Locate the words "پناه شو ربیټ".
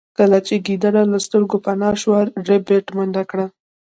1.65-2.85